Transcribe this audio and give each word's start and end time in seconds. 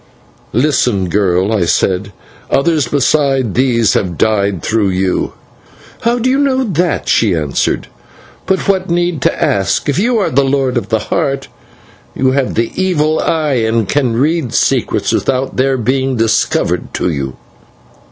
"Listen, 0.53 1.09
girl!" 1.09 1.53
I 1.53 1.65
said; 1.65 2.11
"others 2.49 2.87
besides 2.87 3.53
these 3.53 3.93
have 3.93 4.17
died 4.17 4.63
through 4.63 4.89
you." 4.89 5.33
"How 6.01 6.17
do 6.17 6.27
you 6.27 6.39
know 6.39 6.63
that?" 6.63 7.07
she 7.07 7.35
answered. 7.35 7.85
"But 8.47 8.67
what 8.67 8.89
need 8.89 9.21
to 9.21 9.43
ask? 9.45 9.87
If 9.87 9.99
you 9.99 10.17
are 10.17 10.31
the 10.31 10.43
Lord 10.43 10.75
of 10.75 10.89
the 10.89 11.13
Heart 11.13 11.49
you 12.15 12.31
have 12.31 12.55
the 12.55 12.71
evil 12.73 13.19
eye, 13.19 13.57
and 13.63 13.87
can 13.87 14.15
read 14.17 14.55
secrets 14.55 15.11
without 15.11 15.57
their 15.57 15.77
being 15.77 16.15
discovered 16.17 16.95
to 16.95 17.11
you." 17.11 17.35